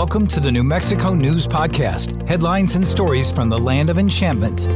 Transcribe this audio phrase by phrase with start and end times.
[0.00, 4.66] Welcome to the New Mexico News Podcast headlines and stories from the land of enchantment.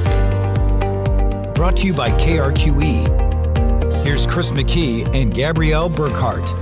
[1.55, 4.05] Brought to you by KRQE.
[4.05, 6.53] Here's Chris McKee and Gabrielle Burkhart.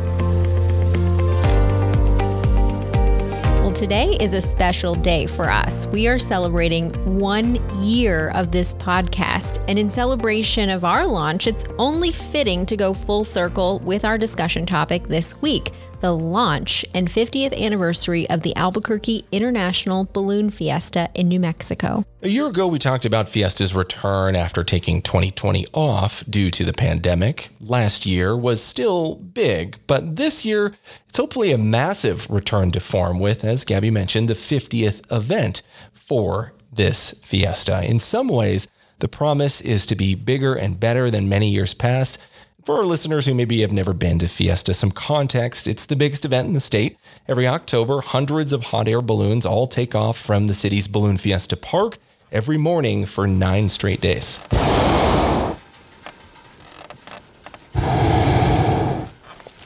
[3.62, 5.86] Well, today is a special day for us.
[5.86, 9.60] We are celebrating one year of this podcast.
[9.66, 14.16] And in celebration of our launch, it's only fitting to go full circle with our
[14.16, 15.72] discussion topic this week
[16.02, 22.04] the launch and 50th anniversary of the Albuquerque International Balloon Fiesta in New Mexico.
[22.22, 26.72] A year ago, we talked about Fiesta's return after taking 2020 off due to the
[26.72, 27.50] pandemic.
[27.60, 30.74] Last year was still big, but this year,
[31.08, 36.52] it's hopefully a massive return to form with, as Gabby mentioned, the 50th event for
[36.72, 37.84] this Fiesta.
[37.88, 38.66] In some ways,
[38.98, 42.18] the promise is to be bigger and better than many years past.
[42.64, 46.24] For our listeners who maybe have never been to Fiesta, some context it's the biggest
[46.24, 46.96] event in the state.
[47.26, 51.56] Every October, hundreds of hot air balloons all take off from the city's Balloon Fiesta
[51.56, 51.98] Park
[52.30, 54.38] every morning for nine straight days.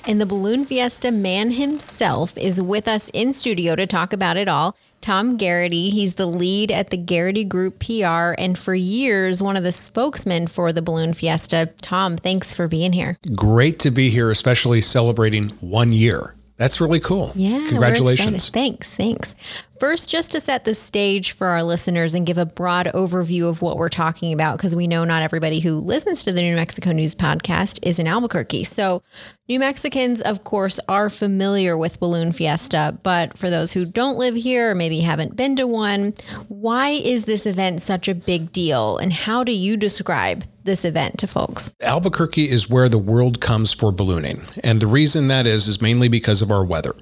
[0.09, 4.47] And the Balloon Fiesta man himself is with us in studio to talk about it
[4.47, 4.77] all.
[5.01, 9.65] Tom Garrity, he's the lead at the Garrity Group PR and for years one of
[9.65, 11.73] the spokesmen for the Balloon Fiesta.
[11.83, 13.17] Tom, thanks for being here.
[13.35, 16.37] Great to be here, especially celebrating one year.
[16.57, 17.33] That's really cool.
[17.35, 17.65] Yeah.
[17.67, 18.49] Congratulations.
[18.49, 18.89] Thanks.
[18.89, 19.35] Thanks.
[19.79, 23.61] First, just to set the stage for our listeners and give a broad overview of
[23.61, 26.93] what we're talking about, because we know not everybody who listens to the New Mexico
[26.93, 28.65] News podcast is in Albuquerque.
[28.65, 29.03] So,
[29.49, 34.35] New Mexicans, of course, are familiar with Balloon Fiesta, but for those who don't live
[34.35, 36.15] here or maybe haven't been to one,
[36.49, 38.99] why is this event such a big deal?
[38.99, 41.71] And how do you describe this event to folks?
[41.83, 44.43] Albuquerque is where the world comes for ballooning.
[44.65, 46.95] And the reason that is, is mainly because of our weather.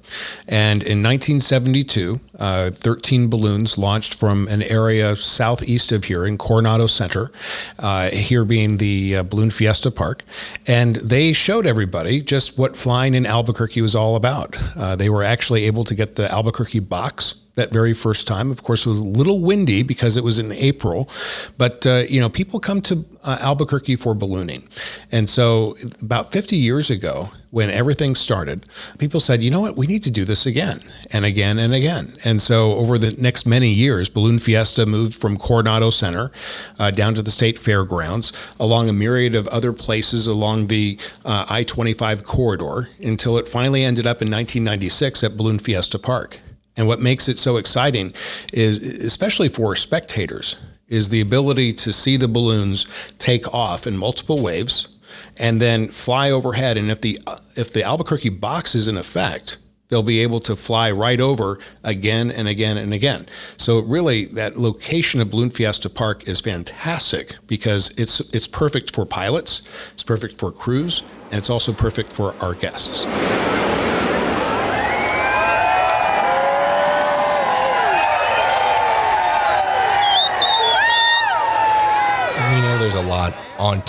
[0.47, 6.87] And in 1972, uh, 13 balloons launched from an area southeast of here in Coronado
[6.87, 7.31] Center,
[7.79, 10.23] uh, here being the uh, Balloon Fiesta Park.
[10.67, 14.57] And they showed everybody just what flying in Albuquerque was all about.
[14.75, 18.51] Uh, they were actually able to get the Albuquerque box that very first time.
[18.51, 21.09] Of course, it was a little windy because it was in April,
[21.57, 24.67] but uh, you know, people come to uh, Albuquerque for ballooning,
[25.11, 28.65] and so about 50 years ago, when everything started,
[28.97, 30.77] people said, you know what, we need to do this again
[31.11, 32.11] and again and again.
[32.25, 36.33] And so over the next many years, Balloon Fiesta moved from Coronado Center
[36.79, 41.45] uh, down to the state fairgrounds, along a myriad of other places along the uh,
[41.47, 46.41] I 25 corridor until it finally ended up in 1996 at Balloon Fiesta Park.
[46.75, 48.13] And what makes it so exciting
[48.51, 50.57] is, especially for spectators,
[50.89, 52.85] is the ability to see the balloons
[53.17, 54.94] take off in multiple waves
[55.37, 56.77] and then fly overhead.
[56.77, 57.19] And if the
[57.55, 59.57] if the Albuquerque box is in effect,
[59.89, 63.25] they'll be able to fly right over again and again and again.
[63.57, 69.05] So really, that location of Balloon Fiesta Park is fantastic because it's it's perfect for
[69.05, 73.05] pilots, it's perfect for crews, and it's also perfect for our guests.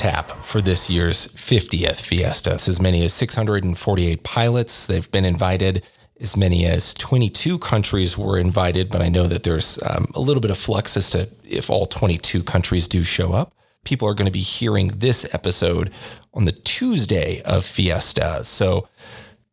[0.06, 2.54] Tap for this year's 50th Fiesta.
[2.54, 4.86] It's as many as 648 pilots.
[4.86, 5.84] They've been invited.
[6.20, 10.40] As many as 22 countries were invited, but I know that there's um, a little
[10.40, 13.52] bit of flux as to if all 22 countries do show up.
[13.84, 15.90] People are going to be hearing this episode
[16.32, 18.44] on the Tuesday of Fiesta.
[18.44, 18.88] So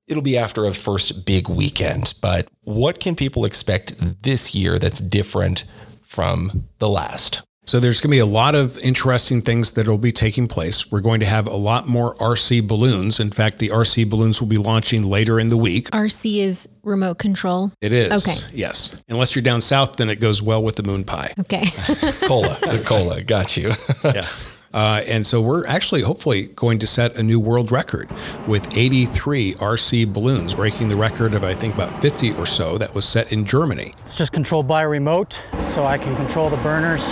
[0.07, 2.13] it'll be after a first big weekend.
[2.21, 5.65] But what can people expect this year that's different
[6.03, 7.41] from the last?
[7.65, 10.91] So there's going to be a lot of interesting things that will be taking place.
[10.91, 13.19] We're going to have a lot more RC balloons.
[13.21, 15.89] In fact, the RC balloons will be launching later in the week.
[15.91, 17.71] RC is remote control.
[17.79, 18.27] It is.
[18.27, 18.53] Okay.
[18.53, 19.01] Yes.
[19.07, 21.33] Unless you're down south, then it goes well with the moon pie.
[21.39, 21.65] Okay.
[22.27, 22.57] cola.
[22.61, 23.21] The cola.
[23.21, 23.71] Got you.
[24.03, 24.27] yeah.
[24.73, 28.09] Uh, and so we're actually hopefully going to set a new world record
[28.47, 32.95] with 83 RC balloons, breaking the record of I think about 50 or so that
[32.95, 33.93] was set in Germany.
[33.99, 37.07] It's just controlled by a remote, so I can control the burners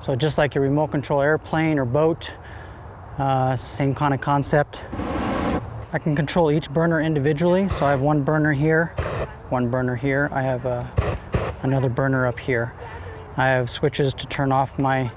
[0.00, 2.32] so just like a remote control airplane or boat,
[3.18, 4.84] uh, same kind of concept.
[5.92, 7.68] I can control each burner individually.
[7.68, 8.86] So I have one burner here,
[9.48, 10.28] one burner here.
[10.32, 10.84] I have uh,
[11.62, 12.74] another burner up here.
[13.36, 15.10] I have switches to turn off my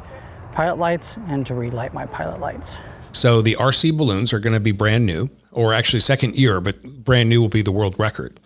[0.51, 2.77] pilot lights and to relight my pilot lights.
[3.11, 6.81] So the RC balloons are going to be brand new, or actually second year, but
[7.03, 8.39] brand new will be the world record.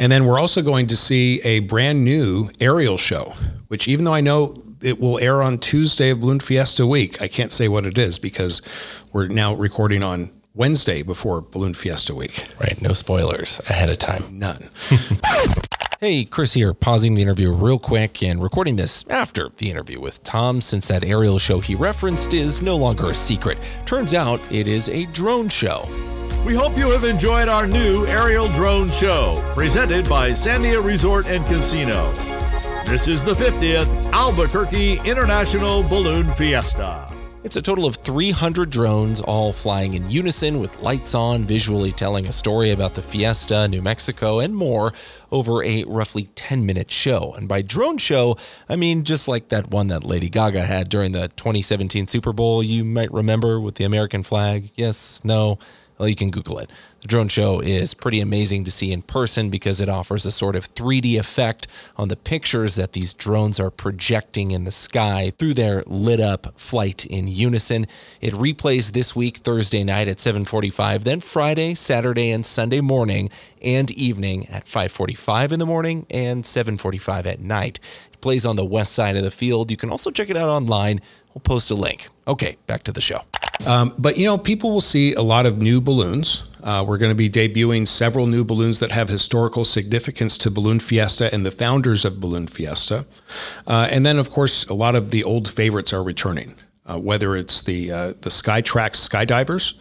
[0.00, 3.34] And then we're also going to see a brand new aerial show,
[3.68, 7.20] which even though I know it will air on Tuesday of Balloon Fiesta week.
[7.20, 8.62] I can't say what it is because
[9.12, 12.46] we're now recording on Wednesday before Balloon Fiesta week.
[12.60, 12.80] Right.
[12.82, 14.38] No spoilers ahead of time.
[14.38, 14.68] None.
[16.00, 20.22] Hey, Chris here, pausing the interview real quick and recording this after the interview with
[20.22, 23.58] Tom since that aerial show he referenced is no longer a secret.
[23.84, 25.88] Turns out it is a drone show.
[26.46, 31.44] We hope you have enjoyed our new aerial drone show, presented by Sandia Resort and
[31.46, 32.12] Casino.
[32.88, 37.12] This is the 50th Albuquerque International Balloon Fiesta.
[37.44, 42.26] It's a total of 300 drones, all flying in unison with lights on, visually telling
[42.26, 44.94] a story about the fiesta, New Mexico, and more
[45.30, 47.34] over a roughly 10 minute show.
[47.34, 48.38] And by drone show,
[48.70, 52.62] I mean just like that one that Lady Gaga had during the 2017 Super Bowl,
[52.62, 54.70] you might remember with the American flag.
[54.76, 55.58] Yes, no.
[55.98, 56.70] Well, you can Google it.
[57.00, 60.54] The drone show is pretty amazing to see in person because it offers a sort
[60.54, 61.66] of 3D effect
[61.96, 66.58] on the pictures that these drones are projecting in the sky through their lit up
[66.58, 67.86] flight in unison.
[68.20, 73.30] It replays this week Thursday night at 7:45, then Friday, Saturday and Sunday morning
[73.60, 77.80] and evening at 5:45 in the morning and 7:45 at night.
[78.12, 79.70] It plays on the west side of the field.
[79.70, 81.00] You can also check it out online.
[81.34, 82.08] We'll post a link.
[82.26, 83.22] Okay, back to the show.
[83.66, 86.44] Um, but you know, people will see a lot of new balloons.
[86.62, 90.80] Uh, we're going to be debuting several new balloons that have historical significance to Balloon
[90.80, 93.06] Fiesta and the founders of Balloon Fiesta.
[93.66, 96.54] Uh, and then, of course, a lot of the old favorites are returning.
[96.84, 99.74] Uh, whether it's the uh, the Skytrax skydivers,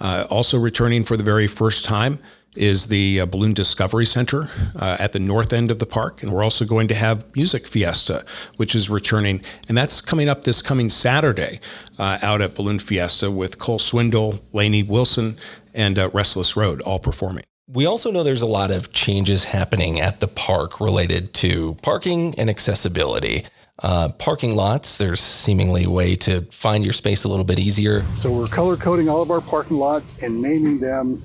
[0.00, 2.20] uh, also returning for the very first time
[2.54, 6.22] is the uh, Balloon Discovery Center uh, at the north end of the park.
[6.22, 8.24] And we're also going to have Music Fiesta,
[8.56, 9.40] which is returning.
[9.68, 11.60] And that's coming up this coming Saturday
[11.98, 15.36] uh, out at Balloon Fiesta with Cole Swindell, Lainey Wilson,
[15.72, 17.44] and uh, Restless Road all performing.
[17.66, 22.34] We also know there's a lot of changes happening at the park related to parking
[22.38, 23.44] and accessibility.
[23.82, 28.02] Uh, parking lots, there's seemingly a way to find your space a little bit easier.
[28.16, 31.22] So we're color coding all of our parking lots and naming them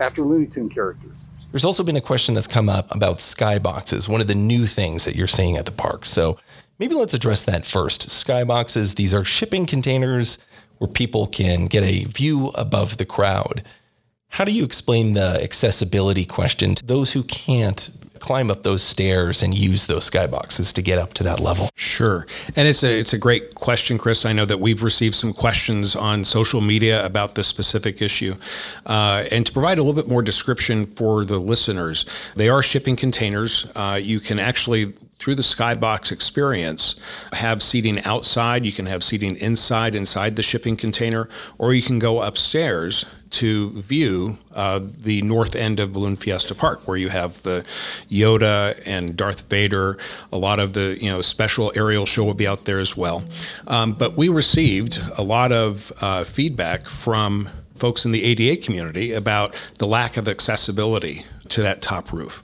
[0.00, 1.26] after Looney Tune characters.
[1.50, 5.04] There's also been a question that's come up about skyboxes, one of the new things
[5.04, 6.04] that you're seeing at the park.
[6.04, 6.38] So
[6.78, 8.08] maybe let's address that first.
[8.08, 10.38] Skyboxes, these are shipping containers
[10.76, 13.62] where people can get a view above the crowd.
[14.28, 19.42] How do you explain the accessibility question to those who can't climb up those stairs
[19.42, 21.70] and use those skyboxes to get up to that level?
[21.74, 22.26] Sure.
[22.56, 24.24] And it's a it's a great question, Chris.
[24.24, 28.34] I know that we've received some questions on social media about this specific issue.
[28.86, 32.04] Uh, and to provide a little bit more description for the listeners,
[32.36, 33.70] they are shipping containers.
[33.74, 36.94] Uh, you can actually through the skybox experience
[37.32, 41.28] have seating outside you can have seating inside inside the shipping container
[41.58, 46.86] or you can go upstairs to view uh, the north end of balloon fiesta park
[46.86, 47.64] where you have the
[48.10, 49.98] yoda and darth vader
[50.32, 53.24] a lot of the you know special aerial show will be out there as well
[53.66, 59.12] um, but we received a lot of uh, feedback from folks in the ada community
[59.12, 62.42] about the lack of accessibility to that top roof.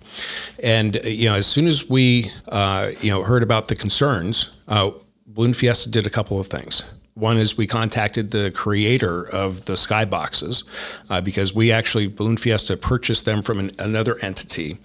[0.62, 4.50] And uh, you know, as soon as we uh, you know heard about the concerns,
[4.69, 4.92] uh,
[5.26, 6.84] Balloon Fiesta did a couple of things.
[7.14, 10.64] One is we contacted the creator of the skyboxes
[11.08, 14.78] uh, because we actually Balloon Fiesta purchased them from an, another entity,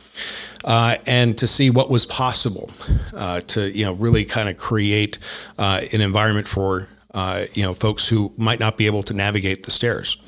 [0.64, 2.70] uh, and to see what was possible
[3.16, 5.18] uh, to you know really kind of create
[5.58, 9.64] uh, an environment for uh, you know folks who might not be able to navigate
[9.64, 10.22] the stairs.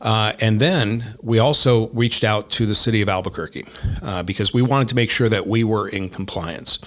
[0.00, 3.66] Uh, and then we also reached out to the city of Albuquerque
[4.02, 6.78] uh, because we wanted to make sure that we were in compliance.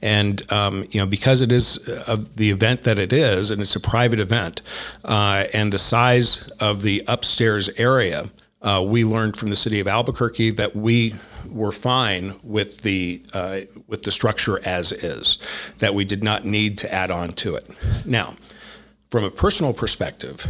[0.00, 3.76] And um, you know, because it is uh, the event that it is, and it's
[3.76, 4.62] a private event,
[5.04, 8.30] uh, and the size of the upstairs area,
[8.62, 11.14] uh, we learned from the city of Albuquerque that we
[11.50, 15.38] were fine with the uh, with the structure as is,
[15.80, 17.68] that we did not need to add on to it.
[18.06, 18.36] Now,
[19.12, 20.46] from a personal perspective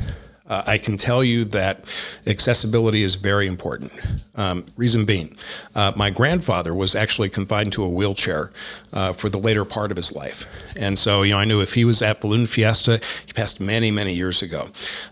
[0.53, 1.85] uh, I can tell you that
[2.27, 3.93] accessibility is very important.
[4.35, 5.35] Um, reason being,
[5.75, 8.53] uh, my grandfather was actually confined to a wheelchair
[8.93, 10.45] uh, for the later part of his life.
[10.77, 13.91] And so, you know, I knew if he was at Balloon Fiesta, he passed many,
[13.91, 14.69] many years ago,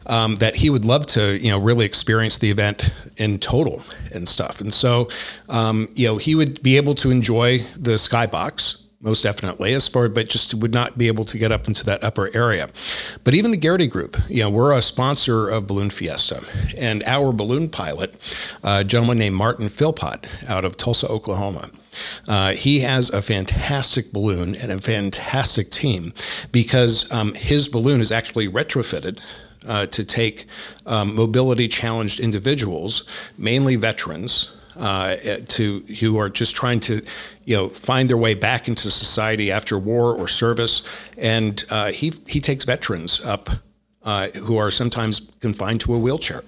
[0.07, 4.29] um, that he would love to, you know, really experience the event in total and
[4.29, 4.61] stuff.
[4.61, 5.09] And so,
[5.49, 10.09] um, you know, he would be able to enjoy the skybox most definitely as far
[10.09, 12.69] but just would not be able to get up into that upper area.
[13.25, 16.45] But even the Garrity group you know we're a sponsor of balloon fiesta.
[16.77, 18.15] And our balloon pilot
[18.63, 21.71] a gentleman named martin philpott out of tulsa oklahoma
[22.29, 26.13] uh, he has a fantastic balloon and a fantastic team
[26.53, 29.19] because um, his balloon is actually retrofitted
[29.67, 30.47] uh, to take
[30.87, 33.05] um, mobility challenged individuals,
[33.37, 37.03] mainly veterans, uh, to who are just trying to,
[37.45, 40.83] you know, find their way back into society after war or service.
[41.19, 43.51] And uh, he he takes veterans up
[44.03, 46.43] uh, who are sometimes confined to a wheelchair.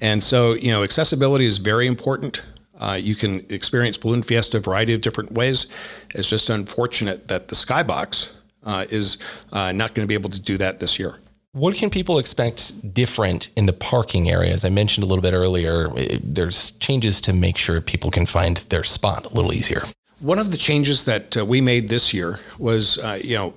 [0.00, 2.42] And so, you know, accessibility is very important.
[2.78, 5.68] Uh, you can experience Balloon Fiesta a variety of different ways.
[6.14, 8.32] It's just unfortunate that the Skybox
[8.64, 9.18] uh, is
[9.52, 11.16] uh, not going to be able to do that this year.
[11.54, 14.64] What can people expect different in the parking areas?
[14.64, 15.90] I mentioned a little bit earlier,
[16.22, 19.82] there's changes to make sure people can find their spot a little easier.
[20.20, 23.52] One of the changes that uh, we made this year was, uh, you know,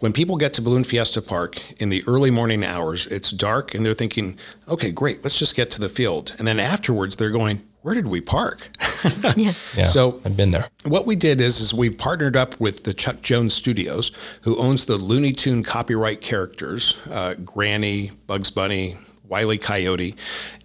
[0.00, 3.84] when people get to Balloon Fiesta Park in the early morning hours, it's dark and
[3.84, 6.34] they're thinking, okay, great, let's just get to the field.
[6.38, 8.70] And then afterwards, they're going, where did we park?
[9.36, 9.52] yeah.
[9.76, 9.84] yeah.
[9.84, 10.68] So I've been there.
[10.86, 14.10] What we did is, is we partnered up with the Chuck Jones Studios,
[14.42, 18.96] who owns the Looney Tune copyright characters, uh, Granny, Bugs Bunny,
[19.28, 20.16] Wiley Coyote,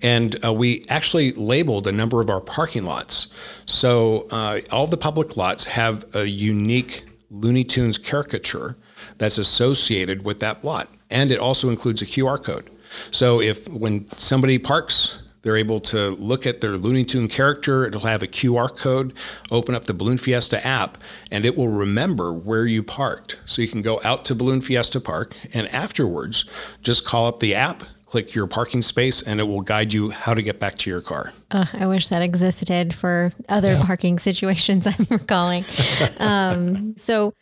[0.01, 3.33] and uh, we actually labeled a number of our parking lots.
[3.65, 8.75] So uh, all the public lots have a unique Looney Tunes caricature
[9.17, 12.69] that's associated with that lot, and it also includes a QR code.
[13.11, 17.85] So if when somebody parks they're able to look at their Looney Tune character.
[17.85, 19.13] It'll have a QR code,
[19.51, 20.97] open up the Balloon Fiesta app,
[21.29, 23.39] and it will remember where you parked.
[23.45, 26.49] So you can go out to Balloon Fiesta Park and afterwards
[26.81, 30.33] just call up the app, click your parking space, and it will guide you how
[30.33, 31.31] to get back to your car.
[31.51, 33.85] Uh, I wish that existed for other yeah.
[33.85, 35.63] parking situations I'm recalling.
[36.17, 37.35] um, so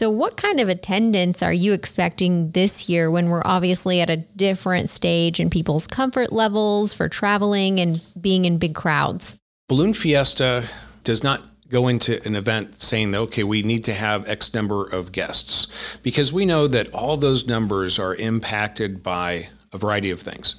[0.00, 4.16] So, what kind of attendance are you expecting this year when we're obviously at a
[4.16, 9.36] different stage in people's comfort levels for traveling and being in big crowds?
[9.68, 10.64] Balloon Fiesta
[11.04, 14.86] does not go into an event saying that, okay, we need to have X number
[14.86, 15.70] of guests
[16.02, 20.54] because we know that all those numbers are impacted by a variety of things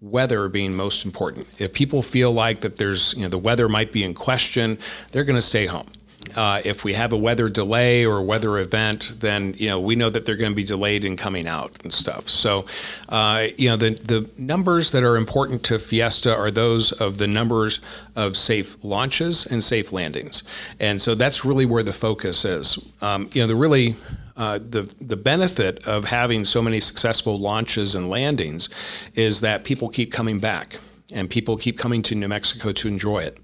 [0.00, 1.46] weather being most important.
[1.58, 4.78] If people feel like that there's, you know, the weather might be in question,
[5.10, 5.86] they're going to stay home.
[6.34, 10.10] Uh, if we have a weather delay or weather event, then you know we know
[10.10, 12.28] that they're going to be delayed in coming out and stuff.
[12.28, 12.66] So,
[13.08, 17.26] uh, you know the the numbers that are important to Fiesta are those of the
[17.26, 17.80] numbers
[18.14, 20.42] of safe launches and safe landings,
[20.80, 22.78] and so that's really where the focus is.
[23.02, 23.96] Um, you know the really
[24.36, 28.68] uh, the the benefit of having so many successful launches and landings
[29.14, 30.78] is that people keep coming back
[31.12, 33.38] and people keep coming to New Mexico to enjoy it,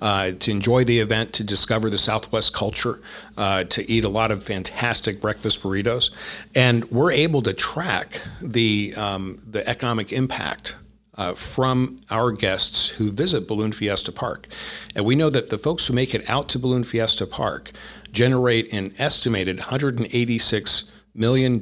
[0.00, 3.00] uh, to enjoy the event, to discover the Southwest culture,
[3.36, 6.10] uh, to eat a lot of fantastic breakfast burritos,
[6.54, 10.76] and we're able to track the um, the economic impact.
[11.14, 14.48] Uh, from our guests who visit Balloon Fiesta Park.
[14.94, 17.70] And we know that the folks who make it out to Balloon Fiesta Park
[18.12, 21.60] generate an estimated $186 million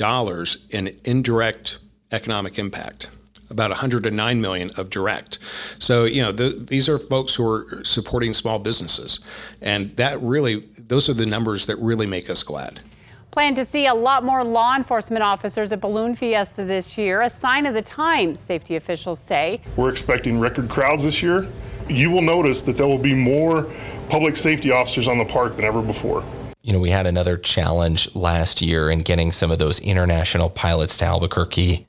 [0.71, 1.81] in indirect
[2.13, 3.11] economic impact
[3.51, 5.39] about 109 million of direct.
[5.79, 9.21] So, you know, the, these are folks who are supporting small businesses.
[9.61, 12.83] And that really, those are the numbers that really make us glad.
[13.31, 17.31] Plan to see a lot more law enforcement officers at Balloon Fiesta this year, a
[17.31, 19.61] sign of the times, safety officials say.
[19.77, 21.47] We're expecting record crowds this year.
[21.89, 23.71] You will notice that there will be more
[24.09, 26.25] public safety officers on the park than ever before
[26.63, 30.99] you know, we had another challenge last year in getting some of those international pilots
[30.99, 31.87] to Albuquerque.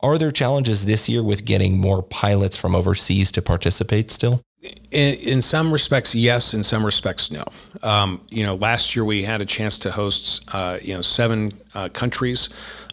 [0.00, 4.42] Are there challenges this year with getting more pilots from overseas to participate still?
[4.90, 6.54] In, in some respects, yes.
[6.54, 7.44] In some respects, no.
[7.82, 11.52] Um, you know, last year we had a chance to host, uh, you know, seven
[11.74, 12.48] uh, countries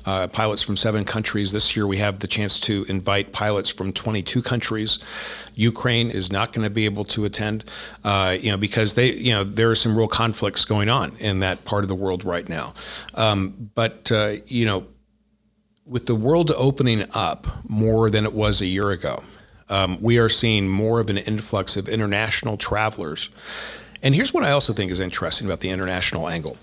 [0.05, 1.51] uh, pilots from seven countries.
[1.51, 4.99] This year we have the chance to invite pilots from 22 countries.
[5.55, 7.63] Ukraine is not going to be able to attend,
[8.03, 11.39] uh, you know, because they, you know, there are some real conflicts going on in
[11.39, 12.73] that part of the world right now.
[13.15, 14.85] Um, but uh, you know,
[15.85, 19.23] with the world opening up more than it was a year ago,
[19.69, 23.29] um, we are seeing more of an influx of international travelers
[24.05, 26.57] and here's what I also think is interesting about the international angle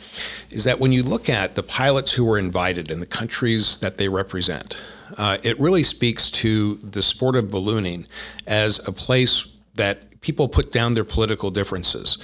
[0.52, 3.98] is that when you look at the pilots who were invited and the countries that
[3.98, 4.80] they represent,
[5.18, 8.06] uh, it really speaks to the sport of ballooning
[8.46, 12.16] as a place that people put down their political differences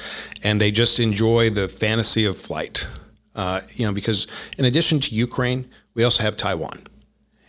[0.45, 2.87] and they just enjoy the fantasy of flight.
[3.35, 6.85] Uh, you know, because in addition to Ukraine, we also have Taiwan.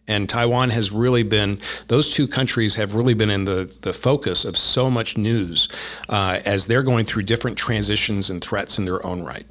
[0.08, 4.44] And Taiwan has really been, those two countries have really been in the, the focus
[4.44, 5.70] of so much news
[6.10, 9.46] uh, as they're going through different transitions and threats in their own right.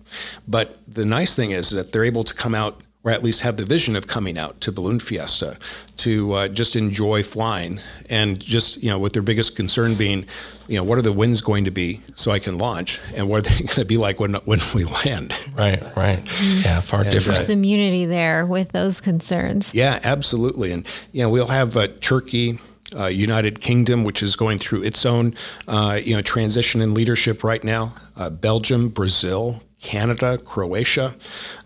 [0.49, 3.56] But the nice thing is that they're able to come out or at least have
[3.56, 5.56] the vision of coming out to Balloon Fiesta
[5.96, 10.26] to uh, just enjoy flying and just, you know, with their biggest concern being,
[10.66, 13.38] you know, what are the winds going to be so I can launch and what
[13.38, 15.32] are they going to be like when, when we land?
[15.56, 16.20] Right, right.
[16.62, 17.38] Yeah, far and, different.
[17.38, 19.72] There's immunity there with those concerns.
[19.72, 20.70] Yeah, absolutely.
[20.72, 22.58] And, you know, we'll have uh, Turkey,
[22.94, 25.34] uh, United Kingdom, which is going through its own,
[25.66, 27.94] uh, you know, transition in leadership right now.
[28.18, 31.14] Uh, Belgium, Brazil, Canada, Croatia,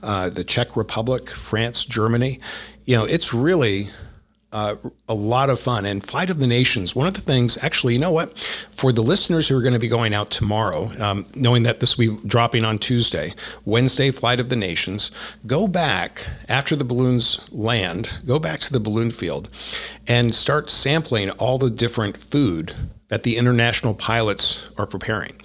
[0.02, 2.40] uh, the Czech Republic, France, Germany.
[2.84, 3.88] You know, it's really
[4.52, 4.76] uh,
[5.08, 5.86] a lot of fun.
[5.86, 8.38] And Flight of the Nations, one of the things, actually, you know what?
[8.70, 11.96] For the listeners who are going to be going out tomorrow, um, knowing that this
[11.96, 13.32] will be dropping on Tuesday,
[13.64, 15.10] Wednesday, Flight of the Nations,
[15.46, 19.48] go back after the balloons land, go back to the balloon field
[20.06, 22.74] and start sampling all the different food
[23.12, 25.38] that the international pilots are preparing.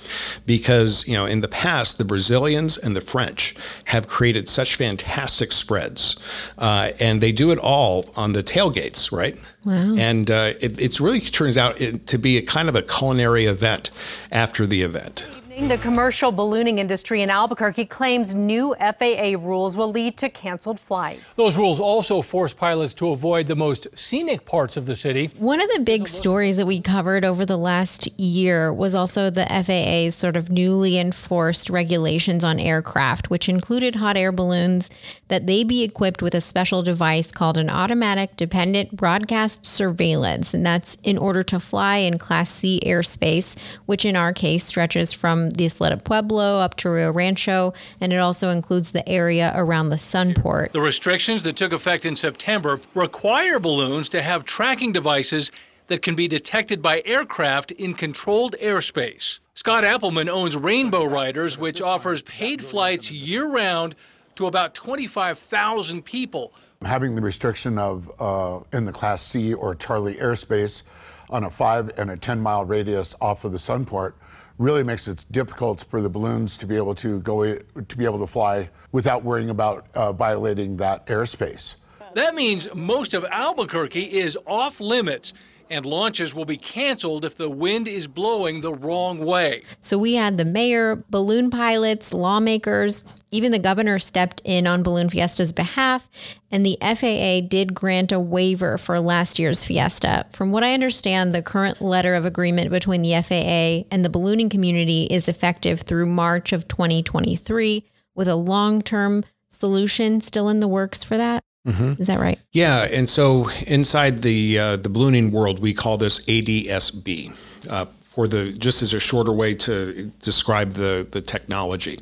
[0.45, 5.51] Because, you know, in the past, the Brazilians and the French have created such fantastic
[5.51, 6.15] spreads.
[6.57, 9.37] Uh, and they do it all on the tailgates, right?
[9.65, 9.95] Wow.
[9.97, 13.91] And uh, it it's really turns out to be a kind of a culinary event
[14.31, 15.29] after the event.
[15.57, 21.35] The commercial ballooning industry in Albuquerque claims new FAA rules will lead to canceled flights.
[21.35, 25.31] Those rules also force pilots to avoid the most scenic parts of the city.
[25.39, 29.47] One of the big stories that we covered over the last year was also the
[29.47, 34.91] FAA's sort of newly enforced regulations on aircraft, which included hot air balloons
[35.27, 40.53] that they be equipped with a special device called an automatic dependent broadcast surveillance.
[40.53, 45.11] And that's in order to fly in Class C airspace, which in our case stretches
[45.47, 49.89] from the Isleta Pueblo up to Rio Rancho, and it also includes the area around
[49.89, 50.71] the Sunport.
[50.71, 55.51] The restrictions that took effect in September require balloons to have tracking devices
[55.87, 59.39] that can be detected by aircraft in controlled airspace.
[59.53, 63.95] Scott Appelman owns Rainbow Ryders, which offers paid flights year round
[64.35, 66.53] to about 25,000 people.
[66.83, 70.83] Having the restriction of uh, in the Class C or Charlie airspace
[71.29, 74.13] on a five and a 10 mile radius off of the Sunport
[74.57, 78.19] really makes it difficult for the balloons to be able to go to be able
[78.19, 81.75] to fly without worrying about uh, violating that airspace.
[82.15, 85.33] That means most of Albuquerque is off limits
[85.69, 89.63] and launches will be canceled if the wind is blowing the wrong way.
[89.81, 95.09] So we had the mayor, balloon pilots, lawmakers, even the governor stepped in on Balloon
[95.09, 96.09] Fiesta's behalf,
[96.49, 100.25] and the FAA did grant a waiver for last year's Fiesta.
[100.31, 104.49] From what I understand, the current letter of agreement between the FAA and the ballooning
[104.49, 107.83] community is effective through March of 2023,
[108.15, 111.43] with a long term solution still in the works for that.
[111.67, 112.01] Mm-hmm.
[112.01, 112.39] Is that right?
[112.53, 117.35] Yeah, and so inside the uh, the ballooning world, we call this ADSB.
[117.69, 117.85] Uh,
[118.17, 121.99] for the just as a shorter way to describe the the technology,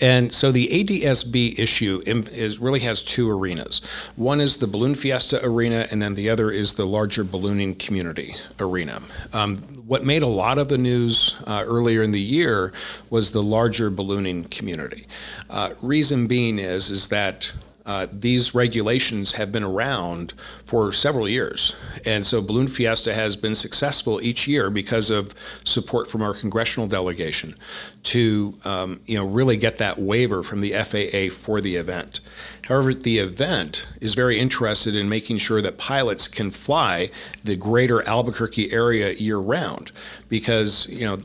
[0.00, 3.80] and so the ADSB issue is really has two arenas.
[4.16, 8.34] One is the Balloon Fiesta arena, and then the other is the larger ballooning community
[8.58, 9.00] arena.
[9.32, 12.72] Um, what made a lot of the news uh, earlier in the year
[13.08, 15.06] was the larger ballooning community.
[15.48, 17.52] Uh, reason being is is that
[17.86, 20.32] uh, these regulations have been around
[20.64, 21.76] for several years.
[22.04, 26.88] And so Balloon Fiesta has been successful each year because of support from our congressional
[26.88, 27.54] delegation
[28.02, 32.20] to um, you know, really get that waiver from the FAA for the event.
[32.64, 37.10] However, the event is very interested in making sure that pilots can fly
[37.44, 39.92] the greater Albuquerque area year round
[40.28, 41.20] because you know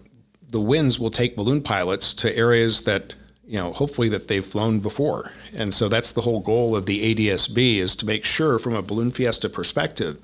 [0.50, 3.16] the winds will take balloon pilots to areas that
[3.52, 5.34] you know, hopefully that they've flown before.
[5.54, 8.82] And so that's the whole goal of the ADSB is to make sure from a
[8.82, 10.20] Balloon Fiesta perspective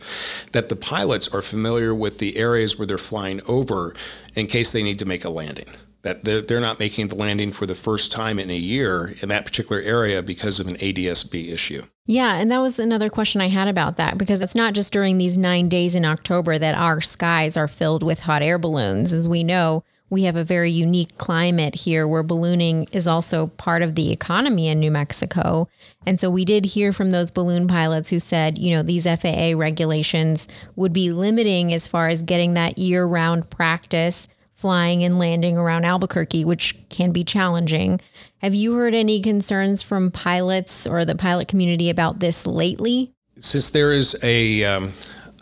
[0.54, 3.94] that the pilots are familiar with the areas where they're flying over
[4.34, 5.68] in case they need to make a landing.
[6.04, 9.44] That they're not making the landing for the first time in a year in that
[9.44, 11.84] particular area because of an ADSB issue.
[12.06, 15.18] Yeah, and that was another question I had about that because it's not just during
[15.18, 19.12] these nine days in October that our skies are filled with hot air balloons.
[19.12, 23.82] As we know, we have a very unique climate here where ballooning is also part
[23.82, 25.68] of the economy in New Mexico.
[26.06, 29.54] And so we did hear from those balloon pilots who said, you know, these FAA
[29.56, 35.56] regulations would be limiting as far as getting that year round practice flying and landing
[35.56, 38.02] around Albuquerque, which can be challenging.
[38.42, 43.14] Have you heard any concerns from pilots or the pilot community about this lately?
[43.40, 44.94] since there is a um,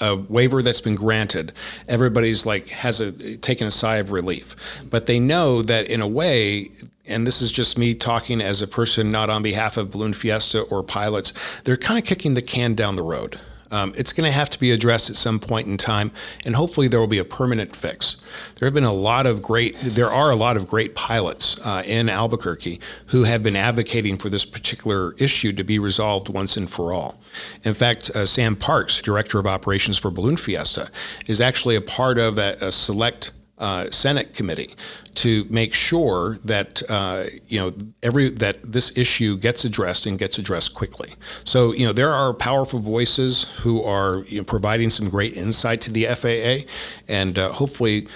[0.01, 1.51] a waiver that's been granted,
[1.87, 4.55] everybody's like has a taken a sigh of relief.
[4.89, 6.71] But they know that in a way,
[7.05, 10.61] and this is just me talking as a person not on behalf of Balloon Fiesta
[10.61, 13.39] or pilots, they're kind of kicking the can down the road.
[13.75, 16.13] Um, it's going to have to be addressed at some point in time,
[16.45, 18.23] and hopefully there will be a permanent fix.
[18.55, 21.83] There have been a lot of great, there are a lot of great pilots uh,
[21.85, 26.69] in Albuquerque who have been advocating for this particular issue to be resolved once and
[26.69, 27.19] for all.
[27.65, 30.89] In fact, uh, Sam Parks, director of operations for Balloon Fiesta,
[31.27, 34.75] is actually a part of a, a select uh, Senate committee
[35.15, 40.37] to make sure that uh, you know every that this issue gets addressed and gets
[40.37, 41.13] addressed quickly.
[41.43, 45.81] So you know there are powerful voices who are you know, providing some great insight
[45.81, 46.69] to the FAA,
[47.07, 48.07] and uh, hopefully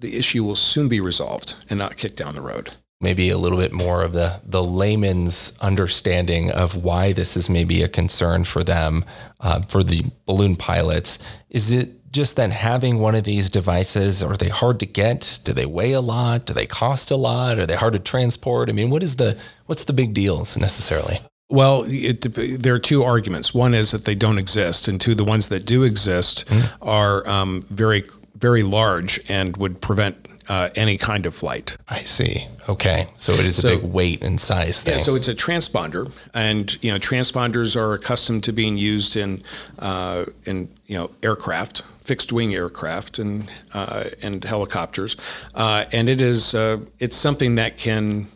[0.00, 2.70] the issue will soon be resolved and not kicked down the road.
[3.00, 7.82] Maybe a little bit more of the the layman's understanding of why this is maybe
[7.82, 9.04] a concern for them,
[9.40, 11.20] uh, for the balloon pilots.
[11.50, 15.38] Is it just then having one of these devices are they hard to get?
[15.44, 16.46] Do they weigh a lot?
[16.46, 17.58] Do they cost a lot?
[17.58, 18.68] Are they hard to transport?
[18.68, 21.20] I mean what is the what's the big deals necessarily?
[21.52, 22.22] Well, it,
[22.62, 23.52] there are two arguments.
[23.52, 26.72] One is that they don't exist, and two, the ones that do exist mm.
[26.80, 28.04] are um, very,
[28.42, 30.16] very large and would prevent
[30.48, 31.76] uh, any kind of flight.
[31.88, 32.48] I see.
[32.68, 34.94] Okay, so it is so, a big weight and size thing.
[34.94, 39.42] Yeah, so it's a transponder, and you know transponders are accustomed to being used in
[39.78, 45.16] uh, in you know aircraft fixed wing aircraft and uh, and helicopters,
[45.54, 48.28] uh, and it is uh, it's something that can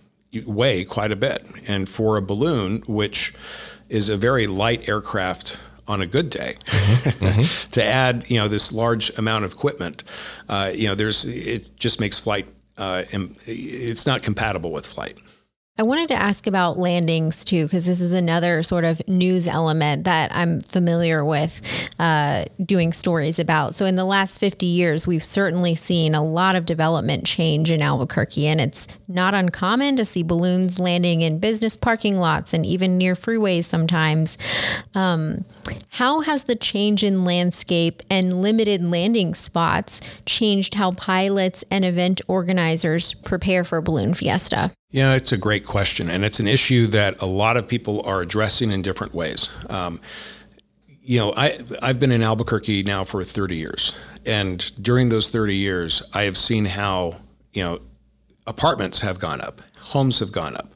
[0.46, 1.44] weigh quite a bit.
[1.66, 3.34] And for a balloon, which
[3.88, 5.58] is a very light aircraft
[5.88, 7.24] on a good day, mm-hmm.
[7.24, 7.70] mm-hmm.
[7.70, 10.04] to add you know this large amount of equipment,
[10.48, 12.46] uh, you know there's it just makes flight.
[12.78, 15.18] Uh, it's not compatible with flight.
[15.78, 20.04] I wanted to ask about landings too, because this is another sort of news element
[20.04, 21.60] that I'm familiar with
[21.98, 23.74] uh, doing stories about.
[23.74, 27.82] So, in the last 50 years, we've certainly seen a lot of development change in
[27.82, 32.96] Albuquerque, and it's not uncommon to see balloons landing in business parking lots and even
[32.96, 34.38] near freeways sometimes.
[34.94, 35.44] Um,
[35.90, 42.20] how has the change in landscape and limited landing spots changed how pilots and event
[42.28, 44.72] organizers prepare for Balloon Fiesta?
[44.90, 48.20] Yeah, it's a great question, and it's an issue that a lot of people are
[48.20, 49.50] addressing in different ways.
[49.68, 50.00] Um,
[51.02, 55.54] you know, I I've been in Albuquerque now for 30 years, and during those 30
[55.54, 57.16] years, I have seen how
[57.52, 57.80] you know
[58.46, 60.68] apartments have gone up, homes have gone up.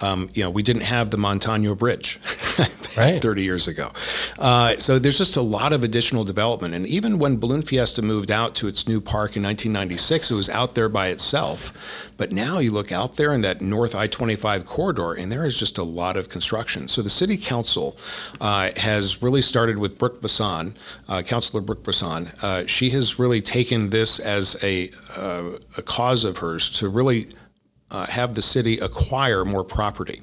[0.00, 2.20] Um, you know, we didn't have the Montano Bridge
[2.96, 3.20] right.
[3.20, 3.90] 30 years ago.
[4.38, 6.74] Uh, so there's just a lot of additional development.
[6.74, 10.48] And even when Balloon Fiesta moved out to its new park in 1996, it was
[10.48, 12.08] out there by itself.
[12.16, 15.58] But now you look out there in that North I 25 corridor, and there is
[15.58, 16.88] just a lot of construction.
[16.88, 17.96] So the City Council
[18.40, 20.74] uh, has really started with Brook Bassan,
[21.08, 22.28] uh, Councilor Brook Bassan.
[22.42, 27.28] Uh, she has really taken this as a, uh, a cause of hers to really
[27.90, 30.22] uh, have the city acquire more property,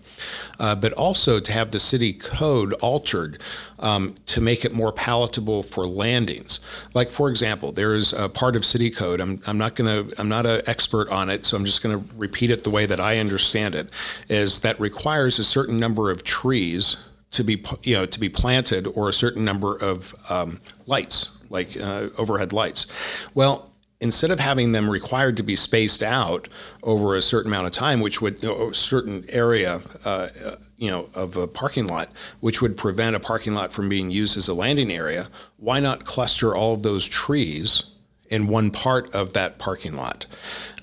[0.60, 3.42] uh, but also to have the city code altered
[3.80, 6.60] um, to make it more palatable for landings.
[6.94, 9.20] Like, for example, there is a part of city code.
[9.20, 10.14] I'm, I'm not to.
[10.18, 12.86] I'm not an expert on it, so I'm just going to repeat it the way
[12.86, 13.90] that I understand it.
[14.30, 18.88] Is that requires a certain number of trees to be you know to be planted
[18.88, 22.88] or a certain number of um, lights like uh, overhead lights.
[23.34, 23.72] Well,
[24.06, 26.48] instead of having them required to be spaced out
[26.84, 30.30] over a certain amount of time, which would a certain area, uh,
[30.78, 34.38] you know, of a parking lot, which would prevent a parking lot from being used
[34.38, 37.96] as a landing area, why not cluster all of those trees
[38.30, 40.28] in one part of that parking lot?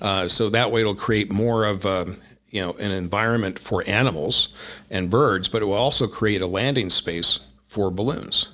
[0.01, 2.17] Uh, so that way, it'll create more of a
[2.49, 4.49] you know an environment for animals
[4.91, 8.49] and birds, but it will also create a landing space for balloons.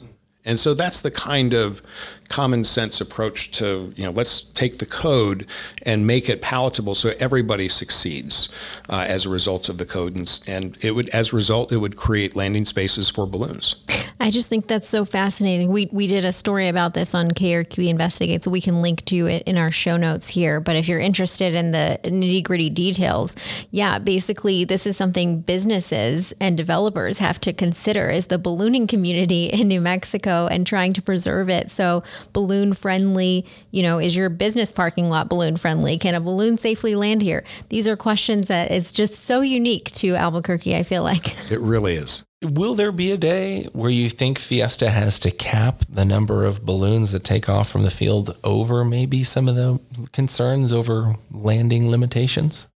[0.45, 1.82] And so that's the kind of
[2.29, 5.45] common sense approach to, you know, let's take the code
[5.81, 8.49] and make it palatable so everybody succeeds
[8.87, 10.15] uh, as a result of the code.
[10.15, 13.75] And, and it would, as a result, it would create landing spaces for balloons.
[14.21, 15.71] I just think that's so fascinating.
[15.71, 19.27] We, we did a story about this on KRQE Investigate, so we can link to
[19.27, 20.59] it in our show notes here.
[20.59, 23.35] But if you're interested in the nitty gritty details,
[23.71, 29.45] yeah, basically, this is something businesses and developers have to consider is the ballooning community
[29.53, 31.71] in New Mexico and trying to preserve it.
[31.71, 32.03] So
[32.34, 33.45] balloon friendly?
[33.71, 35.97] You know, is your business parking lot balloon friendly?
[35.97, 37.43] Can a balloon safely land here?
[37.69, 41.36] These are questions that is just so unique to Albuquerque, I feel like.
[41.49, 42.23] It really is.
[42.43, 46.63] Will there be a day where you think Fiesta has to cap the number of
[46.63, 49.79] balloons that take off from the field over maybe some of the
[50.13, 52.67] concerns over landing limitations?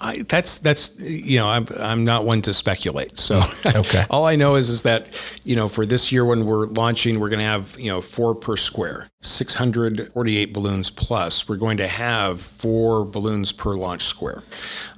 [0.00, 3.18] I, that's that's you know I'm I'm not one to speculate.
[3.18, 4.04] So okay.
[4.10, 5.08] all I know is is that
[5.44, 8.34] you know for this year when we're launching, we're going to have you know four
[8.34, 11.48] per square, 648 balloons plus.
[11.48, 14.44] We're going to have four balloons per launch square,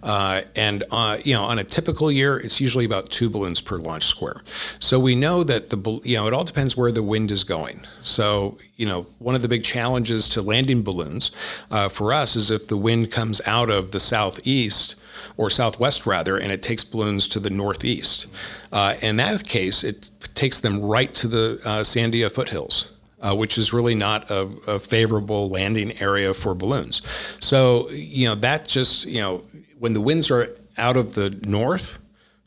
[0.03, 3.79] uh, and uh, you know on a typical year, it's usually about two balloons per
[3.79, 4.43] launch square.
[4.79, 7.81] So we know that the you know it all depends where the wind is going.
[8.03, 11.31] So you know one of the big challenges to landing balloons
[11.71, 14.97] uh, for us is if the wind comes out of the southeast
[15.39, 18.27] or southwest rather, and it takes balloons to the northeast.
[18.71, 23.00] Uh, in that case, it takes them right to the uh, Sandia foothills.
[23.23, 27.03] Uh, which is really not a, a, favorable landing area for balloons.
[27.39, 29.45] So, you know, that just, you know,
[29.79, 31.99] when the winds are out of the north,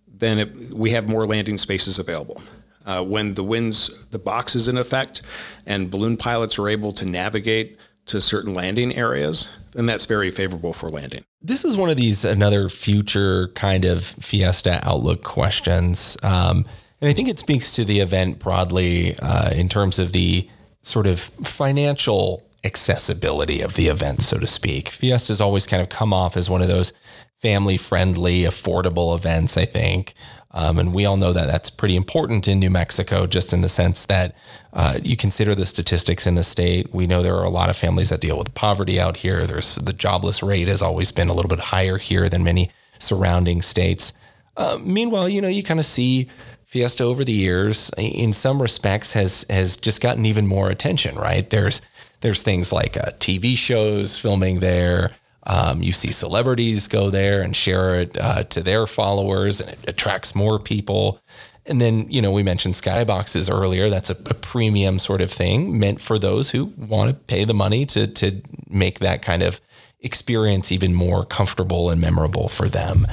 [0.07, 2.41] then it, we have more landing spaces available.
[2.85, 5.21] Uh, when the winds, the box is in effect,
[5.65, 10.73] and balloon pilots are able to navigate to certain landing areas, then that's very favorable
[10.73, 11.23] for landing.
[11.41, 16.17] This is one of these another future kind of Fiesta outlook questions.
[16.23, 16.65] Um,
[16.99, 20.49] and I think it speaks to the event broadly uh, in terms of the
[20.83, 24.89] sort of financial accessibility of the event, so to speak.
[24.89, 26.93] Fiesta's always kind of come off as one of those
[27.41, 30.13] family friendly, affordable events, I think.
[30.51, 33.69] Um, and we all know that that's pretty important in New Mexico, just in the
[33.69, 34.35] sense that
[34.71, 36.93] uh, you consider the statistics in the state.
[36.93, 39.47] We know there are a lot of families that deal with poverty out here.
[39.47, 42.69] There's the jobless rate has always been a little bit higher here than many
[42.99, 44.13] surrounding states.
[44.55, 46.29] Uh, meanwhile, you know, you kind of see
[46.73, 51.13] Fiesta over the years, in some respects, has has just gotten even more attention.
[51.15, 51.47] Right?
[51.47, 51.83] There's
[52.21, 55.11] there's things like uh, TV shows filming there.
[55.45, 59.79] Um, you see celebrities go there and share it uh, to their followers, and it
[59.87, 61.19] attracts more people.
[61.67, 63.91] And then, you know, we mentioned skyboxes earlier.
[63.91, 67.53] That's a, a, premium sort of thing meant for those who want to pay the
[67.53, 69.61] money to to make that kind of
[69.99, 73.05] experience even more comfortable and memorable for them.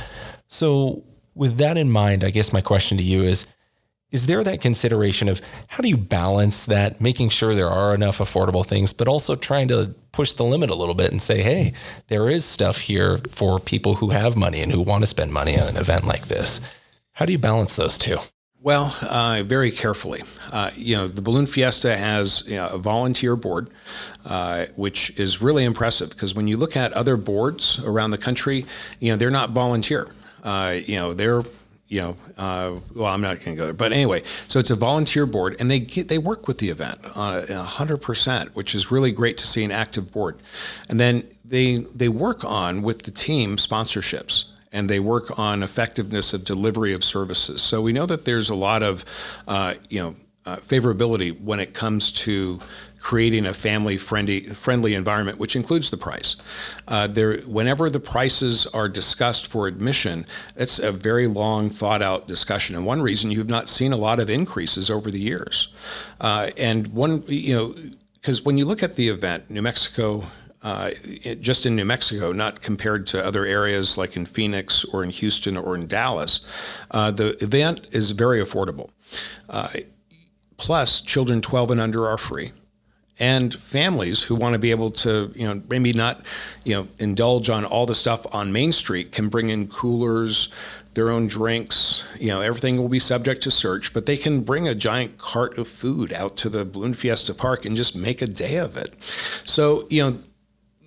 [0.49, 3.47] So, with that in mind, I guess my question to you is
[4.11, 8.19] is there that consideration of how do you balance that, making sure there are enough
[8.19, 11.73] affordable things, but also trying to push the limit a little bit and say, hey,
[12.09, 15.59] there is stuff here for people who have money and who want to spend money
[15.59, 16.61] on an event like this?
[17.13, 18.19] How do you balance those two?
[18.63, 20.23] Well, uh, very carefully.
[20.53, 23.71] Uh, you know, the Balloon Fiesta has you know, a volunteer board,
[24.27, 28.67] uh, which is really impressive because when you look at other boards around the country,
[28.99, 30.13] you know, they're not volunteer.
[30.43, 31.43] Uh, you know, they're
[31.89, 34.77] you know, uh, well, I'm not going to go there, but anyway, so it's a
[34.77, 38.93] volunteer board, and they get, they work with the event on hundred percent, which is
[38.93, 40.39] really great to see an active board,
[40.89, 46.33] and then they they work on with the team sponsorships and they work on effectiveness
[46.33, 47.61] of delivery of services.
[47.61, 49.05] So we know that there's a lot of,
[49.49, 50.15] uh, you know,
[50.47, 52.61] uh, favorability when it comes to
[53.01, 56.37] creating a family friendly friendly environment, which includes the price.
[56.87, 62.29] Uh, there, whenever the prices are discussed for admission, it's a very long, thought out
[62.29, 62.77] discussion.
[62.77, 65.69] And one reason you've not seen a lot of increases over the years,
[66.21, 67.75] uh, and one, you know,
[68.15, 70.25] because when you look at the event, New Mexico.
[70.63, 75.03] Uh, it, just in New Mexico, not compared to other areas like in Phoenix or
[75.03, 76.47] in Houston or in Dallas,
[76.91, 78.91] uh, the event is very affordable.
[79.49, 79.69] Uh,
[80.59, 82.53] plus, children 12 and under are free
[83.21, 86.25] and families who want to be able to, you know, maybe not,
[86.65, 90.49] you know, indulge on all the stuff on Main Street can bring in coolers,
[90.95, 94.67] their own drinks, you know, everything will be subject to search, but they can bring
[94.67, 98.27] a giant cart of food out to the Balloon Fiesta Park and just make a
[98.27, 99.01] day of it.
[99.45, 100.19] So, you know,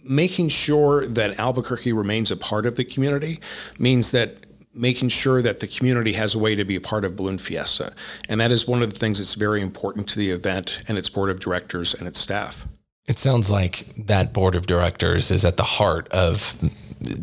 [0.04, 3.40] making sure that Albuquerque remains a part of the community
[3.80, 4.43] means that
[4.74, 7.94] making sure that the community has a way to be a part of Balloon Fiesta.
[8.28, 11.10] And that is one of the things that's very important to the event and its
[11.10, 12.66] board of directors and its staff.
[13.06, 16.56] It sounds like that board of directors is at the heart of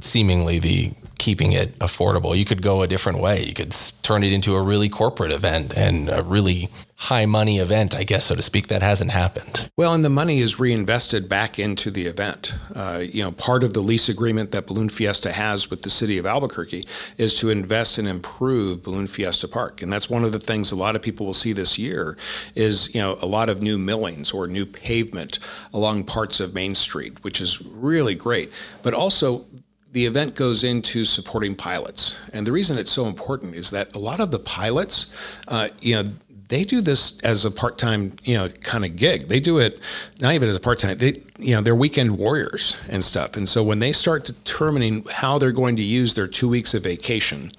[0.01, 2.37] seemingly the keeping it affordable.
[2.37, 3.45] You could go a different way.
[3.45, 7.95] You could turn it into a really corporate event and a really high money event,
[7.95, 8.69] I guess, so to speak.
[8.69, 9.71] That hasn't happened.
[9.75, 12.55] Well, and the money is reinvested back into the event.
[12.75, 16.19] Uh, you know, part of the lease agreement that Balloon Fiesta has with the city
[16.19, 16.87] of Albuquerque
[17.17, 20.77] is to invest and improve Balloon Fiesta Park, and that's one of the things a
[20.77, 22.19] lot of people will see this year
[22.55, 25.39] is you know a lot of new millings or new pavement
[25.73, 28.53] along parts of Main Street, which is really great.
[28.83, 29.47] But also
[29.93, 32.21] the event goes into supporting pilots.
[32.33, 35.13] And the reason it's so important is that a lot of the pilots,
[35.49, 36.11] uh, you know,
[36.51, 39.29] they do this as a part-time, you know, kind of gig.
[39.29, 39.81] They do it
[40.21, 40.99] not even as a part-time.
[40.99, 43.37] They, you know, they're weekend warriors and stuff.
[43.37, 46.83] And so when they start determining how they're going to use their two weeks of
[46.83, 47.53] vacation,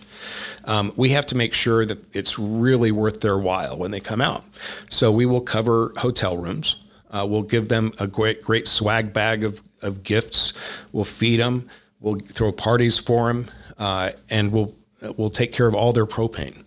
[0.66, 4.22] um, we have to make sure that it's really worth their while when they come
[4.22, 4.44] out.
[4.90, 6.76] So we will cover hotel rooms.
[7.10, 10.54] Uh, we'll give them a great, great swag bag of, of gifts.
[10.92, 11.68] We'll feed them.
[12.00, 13.48] We'll throw parties for them.
[13.82, 14.74] uh, and will
[15.18, 16.64] we'll take care of all their propane.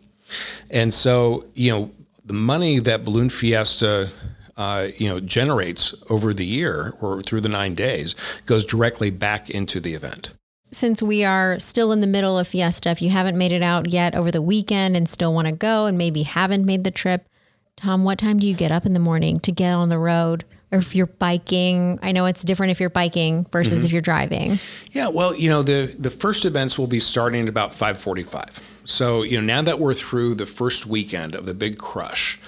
[0.71, 1.91] And so, you know,
[2.25, 4.11] the money that Balloon Fiesta
[4.57, 8.15] uh, you know generates over the year or through the nine days
[8.47, 10.33] goes directly back into the event.
[10.71, 13.91] Since we are still in the middle of Fiesta, if you haven't made it out
[13.91, 17.29] yet over the weekend and still want to go and maybe haven't made the trip,
[17.77, 20.45] Tom, what time do you get up in the morning to get on the road?
[20.73, 23.87] Or if you're biking, I know it's different if you're biking versus Mhm.
[23.87, 24.59] if you're driving.
[24.93, 28.61] Yeah, well, you know, the the first events will be starting at about 5:45.
[28.85, 32.41] So, you know, now that we're through the first weekend of the big crush,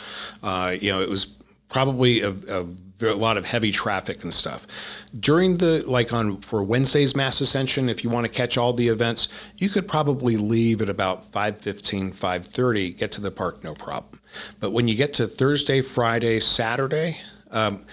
[0.42, 1.26] uh, you know, it was
[1.68, 2.66] probably a, a,
[3.02, 4.66] a lot of heavy traffic and stuff.
[5.18, 8.88] During the like on for Wednesday's mass ascension, if you want to catch all the
[8.88, 14.20] events, you could probably leave at about 5:15, 5:30, get to the park no problem.
[14.60, 17.20] But when you get to Thursday, Friday, Saturday,
[17.50, 17.84] um,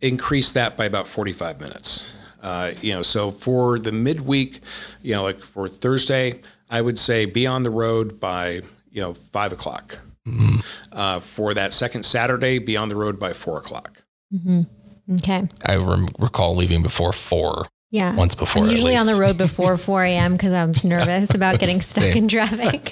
[0.00, 2.12] increase that by about 45 minutes.
[2.42, 4.60] Uh, you know, so for the midweek,
[5.00, 6.40] you know, like for Thursday,
[6.72, 9.98] I would say be on the road by you know five o'clock.
[10.92, 14.02] Uh, for that second Saturday, be on the road by four o'clock.
[14.30, 14.62] hmm
[15.14, 15.48] Okay.
[15.66, 17.66] I rem- recall leaving before four.
[17.90, 18.14] Yeah.
[18.14, 18.62] Once before.
[18.64, 20.32] I'm usually on the road before 4 a.m.
[20.32, 22.16] because I'm nervous about getting stuck Same.
[22.16, 22.90] in traffic.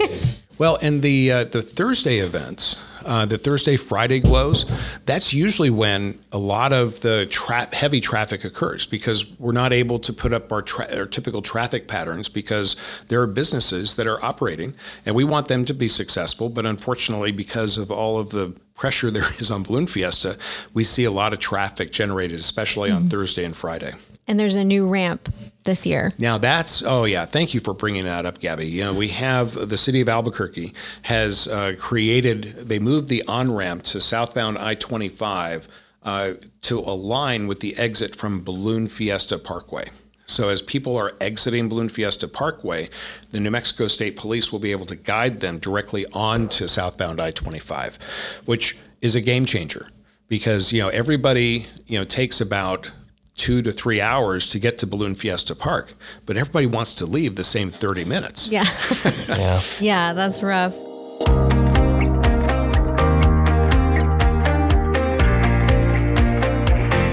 [0.59, 4.65] Well, and the uh, the Thursday events, uh, the Thursday Friday glows,
[5.07, 9.99] that's usually when a lot of the tra- heavy traffic occurs because we're not able
[10.01, 12.77] to put up our, tra- our typical traffic patterns because
[13.09, 14.75] there are businesses that are operating
[15.07, 19.11] and we want them to be successful, but unfortunately, because of all of the pressure
[19.17, 20.39] there is on Balloon Fiesta,
[20.75, 23.11] we see a lot of traffic generated, especially on Mhm.
[23.11, 23.93] Thursday and Friday.
[24.26, 25.33] And there's a new ramp
[25.64, 26.12] this year.
[26.18, 28.66] Now that's oh yeah, thank you for bringing that up, Gabby.
[28.66, 32.44] You know, we have the city of Albuquerque has uh, created.
[32.44, 35.68] They moved the on ramp to southbound I twenty five
[36.02, 39.90] uh, to align with the exit from Balloon Fiesta Parkway.
[40.24, 42.88] So as people are exiting Balloon Fiesta Parkway,
[43.33, 47.33] the New Mexico State Police will be able to guide them directly onto southbound I
[47.33, 47.98] twenty five,
[48.44, 49.88] which is a game changer
[50.28, 52.92] because you know everybody you know takes about
[53.40, 55.94] two to three hours to get to Balloon Fiesta Park,
[56.26, 58.50] but everybody wants to leave the same 30 minutes.
[58.50, 58.64] Yeah.
[59.29, 59.62] yeah.
[59.81, 60.76] Yeah, that's rough.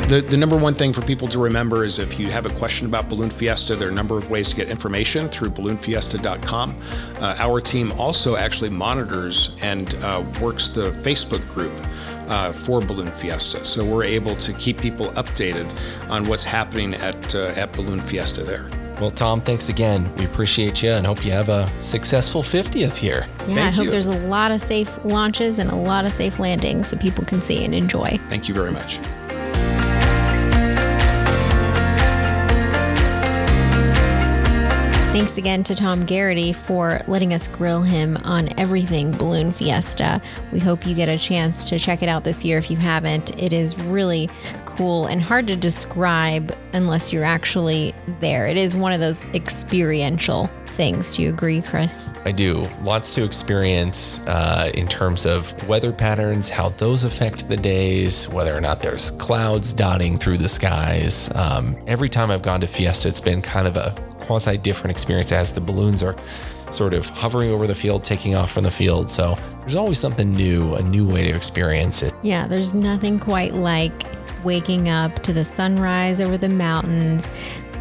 [0.08, 2.88] The, the number one thing for people to remember is if you have a question
[2.88, 6.78] about Balloon Fiesta, there are a number of ways to get information through balloonfiesta.com.
[7.20, 11.74] Uh, our team also actually monitors and uh, works the Facebook group
[12.28, 13.64] uh, for Balloon Fiesta.
[13.66, 15.68] So we're able to keep people updated
[16.10, 18.70] on what's happening at, uh, at Balloon Fiesta there.
[19.00, 20.12] Well, Tom, thanks again.
[20.16, 23.28] We appreciate you and hope you have a successful 50th here.
[23.48, 26.88] Yeah, I hope there's a lot of safe launches and a lot of safe landings
[26.88, 28.20] so people can see and enjoy.
[28.28, 29.00] Thank you very much.
[35.18, 40.22] Thanks again to Tom Garrity for letting us grill him on everything Balloon Fiesta.
[40.52, 43.32] We hope you get a chance to check it out this year if you haven't.
[43.42, 44.30] It is really
[44.66, 48.46] cool and hard to describe unless you're actually there.
[48.46, 51.16] It is one of those experiential things.
[51.16, 52.08] Do you agree, Chris?
[52.24, 52.68] I do.
[52.84, 58.56] Lots to experience uh, in terms of weather patterns, how those affect the days, whether
[58.56, 61.36] or not there's clouds dotting through the skies.
[61.36, 63.96] Um, every time I've gone to Fiesta, it's been kind of a
[64.28, 66.16] quasi different experience as the balloons are
[66.70, 69.10] sort of hovering over the field, taking off from the field.
[69.10, 72.14] So there's always something new, a new way to experience it.
[72.22, 74.04] Yeah, there's nothing quite like
[74.44, 77.28] waking up to the sunrise over the mountains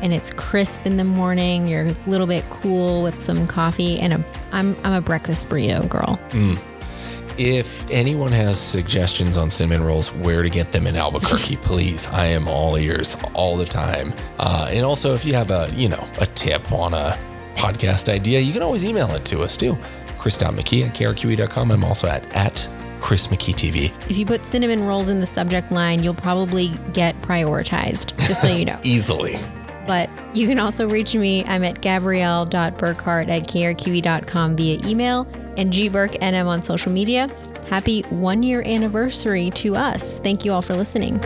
[0.02, 1.68] and it's crisp in the morning.
[1.68, 5.88] You're a little bit cool with some coffee and a I'm I'm a breakfast burrito
[5.88, 6.18] girl.
[6.30, 6.59] Mm.
[7.38, 12.07] If anyone has suggestions on cinnamon rolls, where to get them in Albuquerque, please.
[12.09, 14.14] I am all ears all the time.
[14.38, 17.18] Uh, and also, if you have a you know a tip on a
[17.55, 19.77] podcast idea, you can always email it to us too.
[20.18, 21.70] Chris.mckee at krqe.com.
[21.70, 22.68] I'm also at at
[23.01, 24.11] Chris McKee TV.
[24.11, 28.49] If you put cinnamon rolls in the subject line, you'll probably get prioritized, just so
[28.49, 28.81] you know.
[28.83, 29.38] Easily.
[29.87, 31.44] But you can also reach me.
[31.44, 37.31] I'm at gabrielle.burkhart at krqe.com via email and gburknm on social media.
[37.69, 40.19] Happy one year anniversary to us.
[40.19, 41.19] Thank you all for listening.